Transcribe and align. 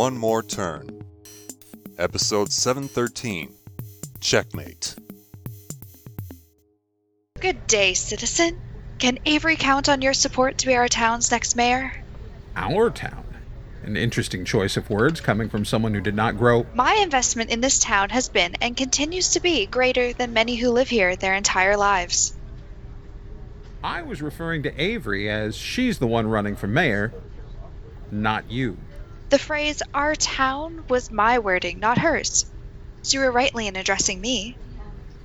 One 0.00 0.16
More 0.16 0.42
Turn. 0.42 1.04
Episode 1.98 2.50
713 2.50 3.52
Checkmate. 4.18 4.96
Good 7.38 7.66
day, 7.66 7.92
citizen. 7.92 8.58
Can 8.98 9.18
Avery 9.26 9.56
count 9.56 9.90
on 9.90 10.00
your 10.00 10.14
support 10.14 10.56
to 10.56 10.66
be 10.66 10.74
our 10.74 10.88
town's 10.88 11.30
next 11.30 11.54
mayor? 11.54 11.92
Our 12.56 12.88
town? 12.88 13.26
An 13.82 13.98
interesting 13.98 14.46
choice 14.46 14.78
of 14.78 14.88
words 14.88 15.20
coming 15.20 15.50
from 15.50 15.66
someone 15.66 15.92
who 15.92 16.00
did 16.00 16.14
not 16.14 16.38
grow. 16.38 16.64
My 16.72 16.94
investment 16.94 17.50
in 17.50 17.60
this 17.60 17.78
town 17.78 18.08
has 18.08 18.30
been 18.30 18.54
and 18.62 18.74
continues 18.74 19.28
to 19.32 19.40
be 19.40 19.66
greater 19.66 20.14
than 20.14 20.32
many 20.32 20.56
who 20.56 20.70
live 20.70 20.88
here 20.88 21.14
their 21.14 21.34
entire 21.34 21.76
lives. 21.76 22.32
I 23.84 24.00
was 24.00 24.22
referring 24.22 24.62
to 24.62 24.82
Avery 24.82 25.28
as 25.28 25.54
she's 25.54 25.98
the 25.98 26.06
one 26.06 26.26
running 26.26 26.56
for 26.56 26.68
mayor, 26.68 27.12
not 28.10 28.50
you. 28.50 28.78
The 29.30 29.38
phrase 29.38 29.80
our 29.94 30.16
town 30.16 30.84
was 30.88 31.12
my 31.12 31.38
wording, 31.38 31.78
not 31.78 31.98
hers. 31.98 32.50
So 33.02 33.16
you 33.16 33.24
were 33.24 33.30
rightly 33.30 33.68
in 33.68 33.76
addressing 33.76 34.20
me. 34.20 34.56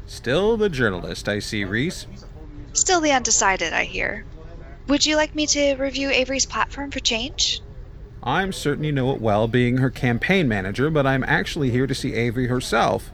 Still 0.05 0.58
the 0.58 0.70
journalist, 0.70 1.27
I 1.27 1.40
see, 1.40 1.63
Reese. 1.63 2.05
Still 2.74 3.02
the 3.02 3.12
undecided, 3.12 3.74
I 3.74 3.85
hear. 3.85 4.24
Would 4.88 5.07
you 5.07 5.15
like 5.15 5.34
me 5.34 5.48
to 5.48 5.76
review 5.76 6.12
Avery's 6.12 6.46
platform 6.46 6.91
for 6.91 6.99
change? 6.99 7.62
I'm 8.21 8.54
certain 8.54 8.84
you 8.84 8.91
know 8.91 9.12
it 9.12 9.21
well, 9.21 9.48
being 9.48 9.77
her 9.77 9.90
campaign 9.90 10.48
manager, 10.48 10.91
but 10.91 11.08
I'm 11.08 11.24
actually 11.24 11.71
here 11.71 11.87
to 11.87 11.96
see 11.96 12.13
Avery 12.13 12.48
herself. 12.48 13.12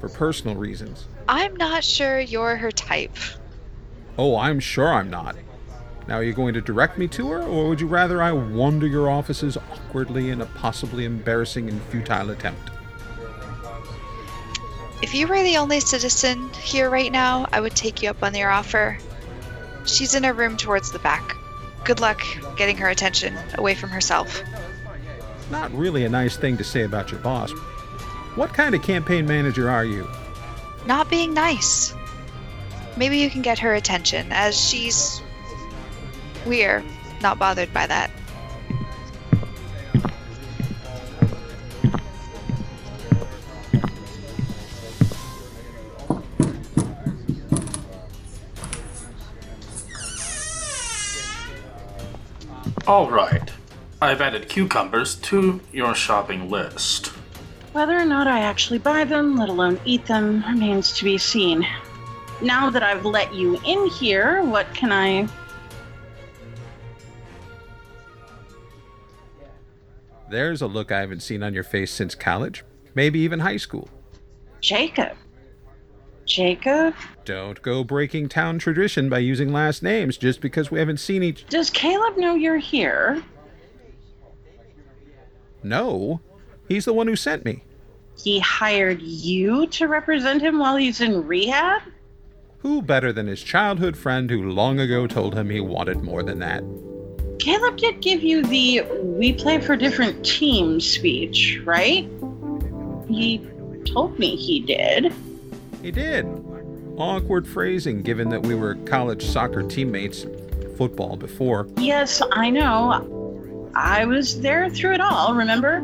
For 0.00 0.10
personal 0.10 0.56
reasons. 0.56 1.06
I'm 1.26 1.56
not 1.56 1.82
sure 1.82 2.20
you're 2.20 2.56
her 2.56 2.70
type. 2.70 3.16
Oh, 4.18 4.36
I'm 4.36 4.60
sure 4.60 4.92
I'm 4.92 5.08
not. 5.08 5.36
Now, 6.08 6.16
are 6.16 6.22
you 6.22 6.32
going 6.32 6.54
to 6.54 6.62
direct 6.62 6.96
me 6.96 7.06
to 7.08 7.28
her, 7.32 7.42
or 7.42 7.68
would 7.68 7.82
you 7.82 7.86
rather 7.86 8.22
I 8.22 8.32
wander 8.32 8.86
your 8.86 9.10
offices 9.10 9.58
awkwardly 9.58 10.30
in 10.30 10.40
a 10.40 10.46
possibly 10.46 11.04
embarrassing 11.04 11.68
and 11.68 11.82
futile 11.82 12.30
attempt? 12.30 12.70
If 15.02 15.14
you 15.14 15.28
were 15.28 15.42
the 15.42 15.58
only 15.58 15.80
citizen 15.80 16.48
here 16.62 16.88
right 16.88 17.12
now, 17.12 17.46
I 17.52 17.60
would 17.60 17.76
take 17.76 18.02
you 18.02 18.08
up 18.08 18.22
on 18.22 18.34
your 18.34 18.50
offer. 18.50 18.98
She's 19.84 20.14
in 20.14 20.24
a 20.24 20.32
room 20.32 20.56
towards 20.56 20.92
the 20.92 20.98
back. 20.98 21.36
Good 21.84 22.00
luck 22.00 22.22
getting 22.56 22.78
her 22.78 22.88
attention 22.88 23.36
away 23.56 23.74
from 23.74 23.90
herself. 23.90 24.42
Not 25.50 25.72
really 25.72 26.04
a 26.04 26.08
nice 26.08 26.38
thing 26.38 26.56
to 26.56 26.64
say 26.64 26.84
about 26.84 27.10
your 27.10 27.20
boss. 27.20 27.50
What 28.34 28.54
kind 28.54 28.74
of 28.74 28.82
campaign 28.82 29.26
manager 29.26 29.68
are 29.68 29.84
you? 29.84 30.08
Not 30.86 31.10
being 31.10 31.34
nice. 31.34 31.94
Maybe 32.96 33.18
you 33.18 33.28
can 33.28 33.42
get 33.42 33.58
her 33.58 33.74
attention, 33.74 34.32
as 34.32 34.58
she's. 34.58 35.22
We're 36.48 36.82
not 37.20 37.38
bothered 37.38 37.74
by 37.74 37.86
that. 37.86 38.10
Alright, 52.86 53.50
I've 54.00 54.22
added 54.22 54.48
cucumbers 54.48 55.16
to 55.16 55.60
your 55.70 55.94
shopping 55.94 56.48
list. 56.48 57.08
Whether 57.72 57.98
or 57.98 58.06
not 58.06 58.26
I 58.26 58.40
actually 58.40 58.78
buy 58.78 59.04
them, 59.04 59.36
let 59.36 59.50
alone 59.50 59.78
eat 59.84 60.06
them, 60.06 60.42
remains 60.48 60.94
to 60.94 61.04
be 61.04 61.18
seen. 61.18 61.66
Now 62.40 62.70
that 62.70 62.82
I've 62.82 63.04
let 63.04 63.34
you 63.34 63.60
in 63.66 63.86
here, 63.90 64.42
what 64.42 64.72
can 64.72 64.90
I. 64.90 65.28
There's 70.30 70.62
a 70.62 70.66
look 70.66 70.92
I 70.92 71.00
haven't 71.00 71.22
seen 71.22 71.42
on 71.42 71.54
your 71.54 71.64
face 71.64 71.90
since 71.90 72.14
college, 72.14 72.64
maybe 72.94 73.18
even 73.20 73.40
high 73.40 73.56
school. 73.56 73.88
Jacob. 74.60 75.16
Jacob? 76.26 76.94
Don't 77.24 77.60
go 77.62 77.82
breaking 77.82 78.28
town 78.28 78.58
tradition 78.58 79.08
by 79.08 79.18
using 79.18 79.52
last 79.52 79.82
names 79.82 80.18
just 80.18 80.40
because 80.40 80.70
we 80.70 80.78
haven't 80.78 81.00
seen 81.00 81.22
each. 81.22 81.46
Does 81.46 81.70
Caleb 81.70 82.18
know 82.18 82.34
you're 82.34 82.58
here? 82.58 83.22
No, 85.62 86.20
he's 86.68 86.84
the 86.84 86.92
one 86.92 87.06
who 87.06 87.16
sent 87.16 87.44
me. 87.44 87.64
He 88.22 88.40
hired 88.40 89.00
you 89.00 89.66
to 89.68 89.88
represent 89.88 90.42
him 90.42 90.58
while 90.58 90.76
he's 90.76 91.00
in 91.00 91.26
rehab? 91.26 91.82
Who 92.58 92.82
better 92.82 93.12
than 93.12 93.28
his 93.28 93.42
childhood 93.42 93.96
friend 93.96 94.28
who 94.28 94.50
long 94.50 94.80
ago 94.80 95.06
told 95.06 95.34
him 95.34 95.48
he 95.48 95.60
wanted 95.60 96.02
more 96.02 96.22
than 96.22 96.40
that? 96.40 96.62
Caleb 97.48 97.78
did 97.78 98.02
give 98.02 98.22
you 98.22 98.42
the 98.42 98.82
we 99.00 99.32
play 99.32 99.58
for 99.58 99.74
different 99.74 100.22
teams 100.22 100.86
speech, 100.86 101.62
right? 101.64 102.06
He 103.08 103.38
told 103.86 104.18
me 104.18 104.36
he 104.36 104.60
did. 104.60 105.14
He 105.80 105.90
did. 105.90 106.26
Awkward 106.98 107.48
phrasing 107.48 108.02
given 108.02 108.28
that 108.28 108.42
we 108.42 108.54
were 108.54 108.74
college 108.74 109.24
soccer 109.24 109.62
teammates, 109.62 110.26
football 110.76 111.16
before. 111.16 111.66
Yes, 111.78 112.20
I 112.32 112.50
know. 112.50 113.70
I 113.74 114.04
was 114.04 114.42
there 114.42 114.68
through 114.68 114.96
it 114.96 115.00
all, 115.00 115.34
remember? 115.34 115.78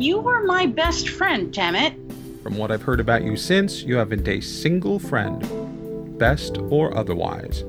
You 0.00 0.18
were 0.18 0.42
my 0.42 0.66
best 0.66 1.10
friend, 1.10 1.52
damn 1.52 1.76
it. 1.76 1.92
From 2.42 2.56
what 2.56 2.72
I've 2.72 2.82
heard 2.82 2.98
about 2.98 3.22
you 3.22 3.36
since, 3.36 3.84
you 3.84 3.94
haven't 3.94 4.26
a 4.26 4.40
single 4.40 4.98
friend, 4.98 6.18
best 6.18 6.58
or 6.58 6.92
otherwise. 6.96 7.62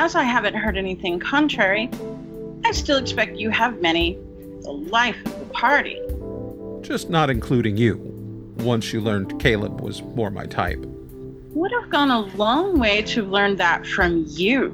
As 0.00 0.14
I 0.14 0.22
haven't 0.22 0.54
heard 0.54 0.78
anything 0.78 1.20
contrary, 1.20 1.90
I 2.64 2.72
still 2.72 2.96
expect 2.96 3.36
you 3.36 3.50
have 3.50 3.82
many. 3.82 4.18
The 4.62 4.72
life 4.72 5.18
of 5.26 5.38
the 5.38 5.44
party. 5.52 6.00
Just 6.80 7.10
not 7.10 7.28
including 7.28 7.76
you, 7.76 7.98
once 8.60 8.94
you 8.94 9.02
learned 9.02 9.38
Caleb 9.38 9.82
was 9.82 10.00
more 10.00 10.30
my 10.30 10.46
type. 10.46 10.82
Would 11.50 11.70
have 11.72 11.90
gone 11.90 12.10
a 12.10 12.20
long 12.36 12.78
way 12.78 13.02
to 13.02 13.22
learn 13.22 13.56
that 13.56 13.86
from 13.86 14.24
you. 14.26 14.72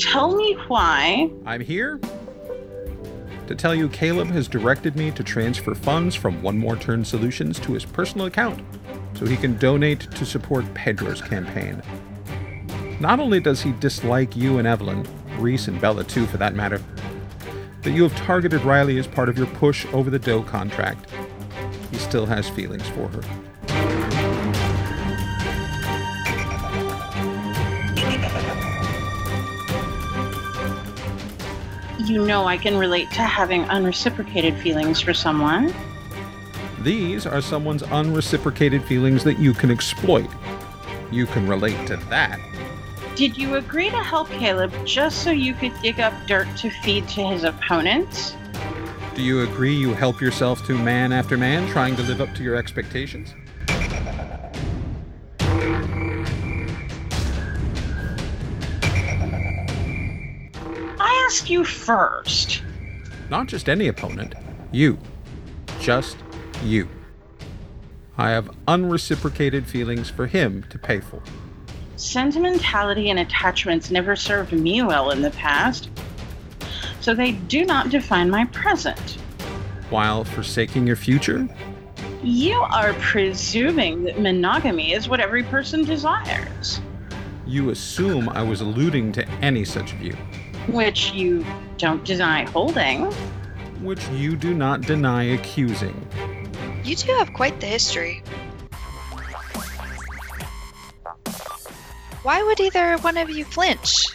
Tell 0.00 0.34
me 0.34 0.54
why. 0.66 1.30
I'm 1.44 1.60
here 1.60 2.00
to 3.46 3.54
tell 3.54 3.74
you 3.74 3.90
Caleb 3.90 4.28
has 4.28 4.48
directed 4.48 4.96
me 4.96 5.10
to 5.10 5.22
transfer 5.22 5.74
funds 5.74 6.14
from 6.14 6.40
One 6.42 6.56
More 6.56 6.76
Turn 6.76 7.04
Solutions 7.04 7.60
to 7.60 7.74
his 7.74 7.84
personal 7.84 8.24
account 8.24 8.64
so 9.18 9.26
he 9.26 9.36
can 9.36 9.58
donate 9.58 10.00
to 10.12 10.24
support 10.24 10.64
Pedro's 10.72 11.20
campaign. 11.20 11.82
Not 13.00 13.20
only 13.20 13.40
does 13.40 13.60
he 13.60 13.72
dislike 13.72 14.36
you 14.36 14.58
and 14.58 14.68
Evelyn, 14.68 15.06
Reese 15.38 15.68
and 15.68 15.80
Bella 15.80 16.04
too 16.04 16.26
for 16.26 16.36
that 16.38 16.54
matter, 16.54 16.80
but 17.82 17.92
you 17.92 18.02
have 18.04 18.16
targeted 18.16 18.62
Riley 18.62 18.98
as 18.98 19.06
part 19.06 19.28
of 19.28 19.36
your 19.36 19.46
push 19.48 19.84
over 19.92 20.10
the 20.10 20.18
Doe 20.18 20.42
contract. 20.42 21.10
He 21.90 21.98
still 21.98 22.24
has 22.26 22.48
feelings 22.48 22.88
for 22.90 23.08
her. 23.08 23.20
You 32.06 32.24
know 32.24 32.46
I 32.46 32.56
can 32.56 32.76
relate 32.76 33.10
to 33.12 33.22
having 33.22 33.64
unreciprocated 33.64 34.56
feelings 34.58 35.00
for 35.00 35.12
someone. 35.12 35.74
These 36.80 37.26
are 37.26 37.40
someone's 37.40 37.82
unreciprocated 37.82 38.84
feelings 38.84 39.24
that 39.24 39.38
you 39.38 39.52
can 39.52 39.70
exploit. 39.70 40.30
You 41.10 41.26
can 41.26 41.48
relate 41.48 41.86
to 41.88 41.96
that. 42.08 42.38
Did 43.16 43.36
you 43.36 43.54
agree 43.54 43.90
to 43.90 44.02
help 44.02 44.28
Caleb 44.28 44.72
just 44.84 45.22
so 45.22 45.30
you 45.30 45.54
could 45.54 45.72
dig 45.82 46.00
up 46.00 46.12
dirt 46.26 46.48
to 46.56 46.68
feed 46.68 47.06
to 47.10 47.24
his 47.24 47.44
opponents? 47.44 48.34
Do 49.14 49.22
you 49.22 49.42
agree 49.42 49.72
you 49.72 49.94
help 49.94 50.20
yourself 50.20 50.66
to 50.66 50.76
man 50.76 51.12
after 51.12 51.38
man 51.38 51.70
trying 51.70 51.94
to 51.94 52.02
live 52.02 52.20
up 52.20 52.34
to 52.34 52.42
your 52.42 52.56
expectations? 52.56 53.32
I 60.98 61.24
ask 61.24 61.48
you 61.48 61.62
first. 61.62 62.64
Not 63.30 63.46
just 63.46 63.68
any 63.68 63.86
opponent, 63.86 64.34
you. 64.72 64.98
Just 65.78 66.16
you. 66.64 66.88
I 68.18 68.30
have 68.30 68.50
unreciprocated 68.66 69.68
feelings 69.68 70.10
for 70.10 70.26
him 70.26 70.64
to 70.70 70.78
pay 70.80 70.98
for. 70.98 71.22
Sentimentality 71.96 73.10
and 73.10 73.18
attachments 73.20 73.90
never 73.90 74.16
served 74.16 74.52
me 74.52 74.82
well 74.82 75.10
in 75.10 75.22
the 75.22 75.30
past, 75.30 75.90
so 77.00 77.14
they 77.14 77.32
do 77.32 77.64
not 77.64 77.90
define 77.90 78.30
my 78.30 78.44
present. 78.46 78.98
While 79.90 80.24
forsaking 80.24 80.86
your 80.86 80.96
future? 80.96 81.48
You 82.22 82.54
are 82.54 82.94
presuming 82.94 84.04
that 84.04 84.18
monogamy 84.20 84.92
is 84.92 85.08
what 85.08 85.20
every 85.20 85.42
person 85.44 85.84
desires, 85.84 86.80
You 87.46 87.70
assume 87.70 88.28
I 88.30 88.42
was 88.42 88.62
alluding 88.62 89.12
to 89.12 89.28
any 89.42 89.64
such 89.66 89.92
view, 89.92 90.16
which 90.68 91.12
you 91.12 91.44
don't 91.76 92.02
deny 92.04 92.44
holding. 92.50 93.12
which 93.82 94.08
you 94.08 94.34
do 94.34 94.54
not 94.54 94.80
deny 94.80 95.24
accusing. 95.24 95.94
You 96.84 96.96
two 96.96 97.12
have 97.12 97.32
quite 97.34 97.60
the 97.60 97.66
history. 97.66 98.22
Why 102.24 102.42
would 102.42 102.58
either 102.58 102.96
one 102.98 103.18
of 103.18 103.28
you 103.28 103.44
flinch? 103.44 104.08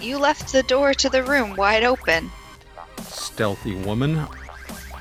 You 0.00 0.16
left 0.16 0.52
the 0.52 0.62
door 0.62 0.94
to 0.94 1.10
the 1.10 1.24
room 1.24 1.56
wide 1.56 1.82
open. 1.82 2.30
Stealthy 3.02 3.74
woman. 3.74 4.28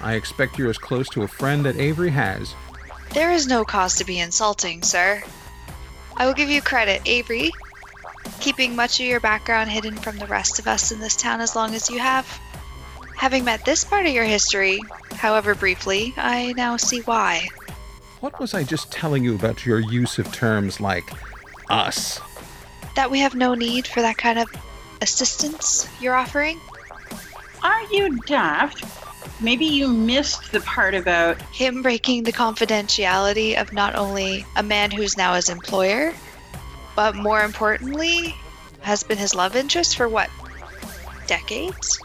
I 0.02 0.16
expect 0.16 0.58
you're 0.58 0.72
as 0.72 0.80
close 0.80 1.08
to 1.10 1.22
a 1.22 1.28
friend 1.28 1.64
that 1.66 1.76
Avery 1.76 2.10
has. 2.10 2.56
There 3.14 3.32
is 3.32 3.46
no 3.46 3.64
cause 3.64 3.98
to 3.98 4.06
be 4.06 4.18
insulting, 4.18 4.82
sir. 4.82 5.22
I 6.18 6.26
will 6.26 6.34
give 6.34 6.50
you 6.50 6.64
credit, 6.64 7.04
Avery, 7.06 7.52
keeping 8.40 8.76
much 8.76 9.00
of 9.00 9.06
your 9.06 9.20
background 9.20 9.70
hidden 9.70 9.96
from 9.96 10.18
the 10.18 10.26
rest 10.26 10.58
of 10.58 10.68
us 10.68 10.92
in 10.92 11.00
this 11.00 11.16
town 11.16 11.42
as 11.42 11.56
long 11.56 11.76
as 11.76 11.92
you 11.92 12.00
have. 12.00 12.26
Having 13.18 13.46
met 13.46 13.66
this 13.66 13.84
part 13.84 14.08
of 14.08 14.14
your 14.14 14.26
history, 14.26 14.82
however 15.12 15.54
briefly, 15.54 16.16
I 16.18 16.54
now 16.54 16.76
see 16.78 17.02
why. 17.02 17.50
What 18.20 18.40
was 18.40 18.56
I 18.56 18.64
just 18.64 18.92
telling 18.92 19.24
you 19.24 19.36
about 19.36 19.64
your 19.64 19.80
use 19.80 20.18
of 20.18 20.34
terms 20.34 20.82
like 20.82 21.08
us? 21.70 22.20
That 22.96 23.12
we 23.12 23.20
have 23.20 23.36
no 23.36 23.54
need 23.54 23.88
for 23.88 24.02
that 24.02 24.18
kind 24.18 24.40
of 24.40 24.50
assistance 25.02 25.88
you're 26.02 26.16
offering? 26.16 26.60
Are 27.64 27.84
you 27.92 28.20
daft? 28.22 28.84
Maybe 29.42 29.66
you 29.66 29.88
missed 29.88 30.52
the 30.52 30.60
part 30.62 30.96
about 30.96 31.42
Him 31.54 31.82
breaking 31.82 32.24
the 32.24 32.34
confidentiality 32.34 33.60
of 33.60 33.72
not 33.72 33.96
only 33.96 34.46
a 34.56 34.64
man 34.64 34.92
who's 34.92 35.16
now 35.16 35.34
his 35.36 35.50
employer, 35.50 36.14
but 36.96 37.16
more 37.16 37.42
importantly, 37.44 38.36
has 38.82 39.04
been 39.04 39.18
his 39.18 39.34
love 39.34 39.56
interest 39.56 39.96
for 39.96 40.10
what? 40.10 40.30
Decades? 41.28 42.00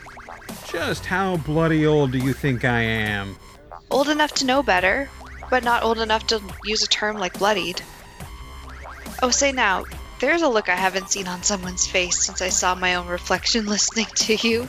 Just 0.70 1.06
how 1.06 1.36
bloody 1.38 1.86
old 1.86 2.12
do 2.12 2.18
you 2.18 2.32
think 2.32 2.64
I 2.64 2.80
am? 2.82 3.36
Old 3.90 4.08
enough 4.08 4.32
to 4.34 4.46
know 4.46 4.62
better, 4.62 5.08
but 5.50 5.64
not 5.64 5.82
old 5.82 5.98
enough 5.98 6.26
to 6.28 6.40
use 6.64 6.82
a 6.82 6.88
term 6.88 7.18
like 7.18 7.38
bloodied. 7.38 7.80
Oh, 9.24 9.30
say 9.30 9.52
now, 9.52 9.84
there's 10.20 10.42
a 10.42 10.48
look 10.48 10.68
I 10.68 10.74
haven't 10.74 11.10
seen 11.10 11.26
on 11.26 11.42
someone's 11.42 11.86
face 11.86 12.26
since 12.26 12.42
I 12.42 12.50
saw 12.50 12.74
my 12.74 12.96
own 12.96 13.06
reflection 13.06 13.64
listening 13.74 14.04
to 14.16 14.34
you. 14.34 14.68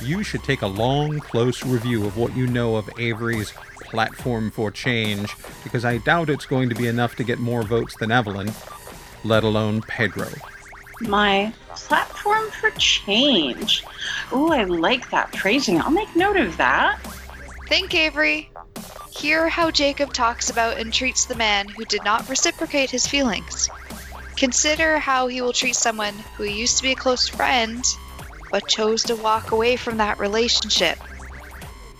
You 0.00 0.22
should 0.22 0.44
take 0.44 0.62
a 0.62 0.68
long, 0.68 1.18
close 1.18 1.66
review 1.66 2.06
of 2.06 2.16
what 2.16 2.36
you 2.36 2.46
know 2.46 2.76
of 2.76 2.88
Avery's 2.96 3.52
platform 3.86 4.52
for 4.52 4.70
change, 4.70 5.34
because 5.64 5.84
I 5.84 5.98
doubt 5.98 6.30
it's 6.30 6.46
going 6.46 6.68
to 6.68 6.76
be 6.76 6.86
enough 6.86 7.16
to 7.16 7.24
get 7.24 7.40
more 7.40 7.64
votes 7.64 7.96
than 7.96 8.12
Evelyn, 8.12 8.52
let 9.24 9.42
alone 9.42 9.82
Pedro. 9.82 10.28
my 11.00 11.52
platform 12.24 12.50
for 12.50 12.70
change. 12.78 13.84
Oh, 14.32 14.50
I 14.50 14.64
like 14.64 15.10
that 15.10 15.36
phrasing. 15.36 15.80
I'll 15.80 15.90
make 15.90 16.14
note 16.16 16.36
of 16.36 16.56
that. 16.56 16.98
Think, 17.68 17.94
Avery. 17.94 18.50
Hear 19.10 19.48
how 19.48 19.70
Jacob 19.70 20.12
talks 20.12 20.50
about 20.50 20.78
and 20.78 20.92
treats 20.92 21.26
the 21.26 21.34
man 21.34 21.68
who 21.68 21.84
did 21.84 22.02
not 22.04 22.28
reciprocate 22.28 22.90
his 22.90 23.06
feelings. 23.06 23.68
Consider 24.36 24.98
how 24.98 25.28
he 25.28 25.40
will 25.40 25.52
treat 25.52 25.76
someone 25.76 26.14
who 26.36 26.44
used 26.44 26.78
to 26.78 26.82
be 26.82 26.92
a 26.92 26.96
close 26.96 27.28
friend, 27.28 27.84
but 28.50 28.66
chose 28.66 29.04
to 29.04 29.16
walk 29.16 29.52
away 29.52 29.76
from 29.76 29.98
that 29.98 30.18
relationship. 30.18 30.98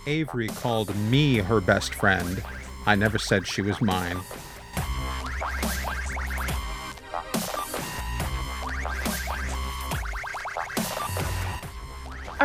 Avery 0.07 0.47
called 0.47 0.95
me 0.95 1.37
her 1.37 1.61
best 1.61 1.95
friend. 1.95 2.43
I 2.85 2.95
never 2.95 3.17
said 3.17 3.47
she 3.47 3.61
was 3.61 3.81
mine. 3.81 4.17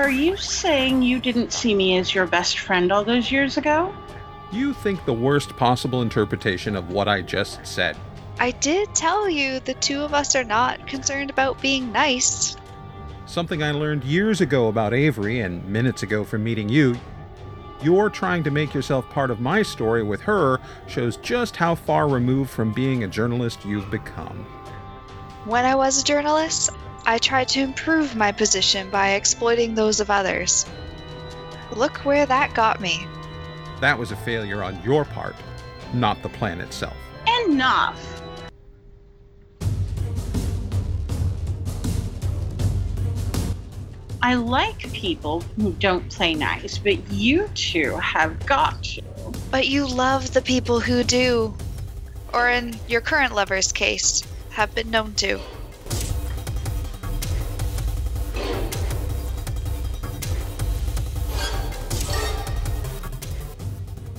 Are 0.00 0.10
you 0.10 0.38
saying 0.38 1.02
you 1.02 1.20
didn't 1.20 1.52
see 1.52 1.74
me 1.74 1.98
as 1.98 2.14
your 2.14 2.26
best 2.26 2.58
friend 2.58 2.90
all 2.90 3.04
those 3.04 3.30
years 3.30 3.58
ago? 3.58 3.94
You 4.50 4.72
think 4.72 5.04
the 5.04 5.12
worst 5.12 5.54
possible 5.58 6.00
interpretation 6.00 6.74
of 6.74 6.90
what 6.90 7.06
I 7.06 7.20
just 7.20 7.66
said. 7.66 7.98
I 8.38 8.52
did 8.52 8.94
tell 8.94 9.28
you 9.28 9.60
the 9.60 9.74
two 9.74 10.00
of 10.00 10.14
us 10.14 10.34
are 10.34 10.42
not 10.42 10.86
concerned 10.86 11.28
about 11.28 11.60
being 11.60 11.92
nice. 11.92 12.56
Something 13.26 13.62
I 13.62 13.72
learned 13.72 14.02
years 14.04 14.40
ago 14.40 14.68
about 14.68 14.94
Avery 14.94 15.40
and 15.40 15.62
minutes 15.66 16.02
ago 16.02 16.24
from 16.24 16.44
meeting 16.44 16.70
you. 16.70 16.96
You're 17.82 18.08
trying 18.08 18.42
to 18.44 18.50
make 18.50 18.72
yourself 18.72 19.06
part 19.10 19.30
of 19.30 19.38
my 19.38 19.62
story 19.62 20.02
with 20.02 20.22
her 20.22 20.60
shows 20.86 21.18
just 21.18 21.56
how 21.56 21.74
far 21.74 22.08
removed 22.08 22.48
from 22.48 22.72
being 22.72 23.04
a 23.04 23.06
journalist 23.06 23.66
you've 23.66 23.90
become. 23.90 24.46
When 25.44 25.66
I 25.66 25.74
was 25.74 26.00
a 26.00 26.04
journalist, 26.04 26.70
I 27.06 27.18
tried 27.18 27.48
to 27.48 27.60
improve 27.60 28.14
my 28.14 28.32
position 28.32 28.90
by 28.90 29.10
exploiting 29.10 29.74
those 29.74 30.00
of 30.00 30.10
others. 30.10 30.66
Look 31.74 31.98
where 31.98 32.26
that 32.26 32.54
got 32.54 32.80
me. 32.80 33.06
That 33.80 33.98
was 33.98 34.12
a 34.12 34.16
failure 34.16 34.62
on 34.62 34.82
your 34.84 35.04
part, 35.04 35.36
not 35.94 36.22
the 36.22 36.28
plan 36.28 36.60
itself. 36.60 36.96
Enough. 37.46 38.22
I 44.22 44.34
like 44.34 44.92
people 44.92 45.40
who 45.56 45.72
don't 45.72 46.08
play 46.10 46.34
nice, 46.34 46.76
but 46.76 47.10
you 47.10 47.48
two 47.54 47.96
have 47.96 48.44
got 48.44 48.84
to. 48.84 49.02
But 49.50 49.66
you 49.66 49.86
love 49.86 50.34
the 50.34 50.42
people 50.42 50.78
who 50.78 51.02
do. 51.02 51.54
Or 52.32 52.48
in 52.48 52.78
your 52.86 53.00
current 53.00 53.34
lover's 53.34 53.72
case, 53.72 54.22
have 54.50 54.74
been 54.74 54.90
known 54.90 55.14
to. 55.14 55.40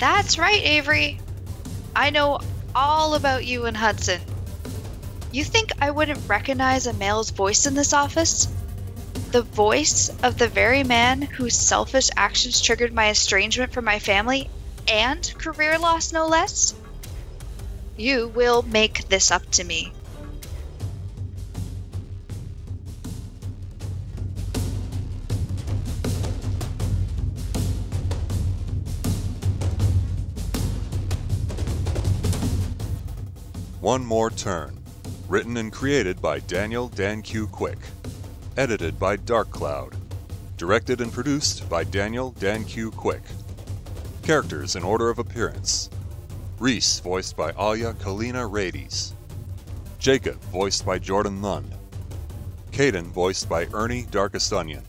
That's 0.02 0.40
right, 0.40 0.64
Avery. 0.64 1.20
I 1.96 2.10
know 2.10 2.40
all 2.74 3.14
about 3.14 3.46
you 3.46 3.68
and 3.68 3.78
Hudson. 3.78 4.20
You 5.32 5.44
think 5.44 5.74
I 5.80 5.92
wouldn't 5.92 6.28
recognize 6.28 6.88
a 6.88 6.94
male's 6.94 7.30
voice 7.30 7.68
in 7.68 7.76
this 7.76 7.94
office? 7.94 8.48
The 9.30 9.44
voice 9.44 10.10
of 10.24 10.40
the 10.40 10.48
very 10.48 10.84
man 10.84 11.22
whose 11.22 11.56
selfish 11.56 12.10
actions 12.18 12.62
triggered 12.62 12.92
my 12.92 13.12
estrangement 13.12 13.74
from 13.74 13.86
my 13.86 14.00
family 14.00 14.50
and 14.88 15.22
career 15.38 15.78
loss, 15.78 16.12
no 16.12 16.26
less? 16.26 16.74
You 17.96 18.28
will 18.30 18.64
make 18.64 19.08
this 19.08 19.30
up 19.30 19.48
to 19.52 19.64
me. 19.64 19.94
One 33.82 34.06
More 34.06 34.30
Turn. 34.30 34.78
Written 35.28 35.58
and 35.58 35.74
created 35.74 36.22
by 36.22 36.40
Daniel 36.42 36.88
Dan 36.88 37.24
Q. 37.24 37.48
Quick. 37.48 37.80
Edited 38.56 39.00
by 39.00 39.16
Dark 39.16 39.50
Cloud. 39.50 39.96
Directed 40.56 41.02
and 41.02 41.12
produced 41.12 41.68
by 41.68 41.84
Daniel 41.84 42.30
Dan 42.40 42.64
Q. 42.64 42.92
Quick. 42.92 43.24
Characters 44.22 44.76
in 44.76 44.84
order 44.84 45.10
of 45.10 45.18
appearance 45.18 45.90
Reese, 46.60 47.00
voiced 47.00 47.36
by 47.36 47.54
Alia 47.60 47.94
Kalina 47.94 48.48
Rades. 48.48 49.16
Jacob, 49.98 50.40
voiced 50.52 50.86
by 50.86 51.00
Jordan 51.00 51.42
Lund. 51.42 51.74
Caden, 52.72 53.08
voiced 53.08 53.50
by 53.50 53.66
Ernie 53.74 54.06
Darkest 54.12 54.54
Onion. 54.54 54.84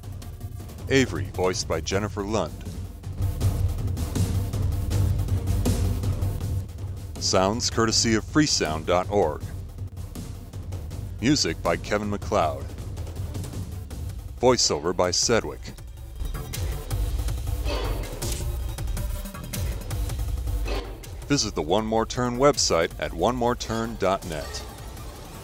Avery, 0.90 1.30
voiced 1.32 1.66
by 1.66 1.80
Jennifer 1.80 2.24
Lund. 2.24 2.62
Sounds 7.22 7.70
courtesy 7.70 8.16
of 8.16 8.24
freesound.org. 8.24 9.42
Music 11.20 11.62
by 11.62 11.76
Kevin 11.76 12.10
MacLeod. 12.10 12.64
Voiceover 14.40 14.94
by 14.94 15.12
Sedgwick. 15.12 15.60
Visit 21.28 21.54
the 21.54 21.62
One 21.62 21.86
More 21.86 22.04
Turn 22.04 22.38
website 22.38 22.90
at 22.98 23.12
onemoreturn.net. 23.12 24.64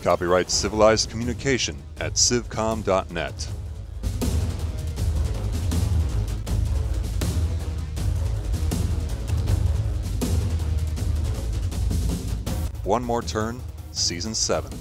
Copyright 0.03 0.51
Civilized 0.51 1.11
Communication 1.11 1.77
at 2.01 2.15
civcom.net. 2.15 3.49
One 12.89 13.05
More 13.05 13.21
Turn, 13.21 13.61
Season 13.93 14.35
7. 14.35 14.73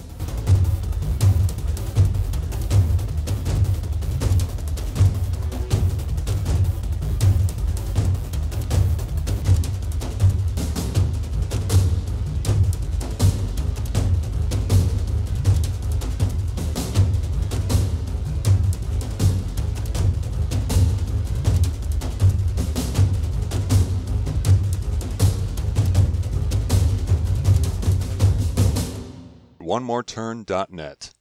onemoreturn.net. 29.88 31.13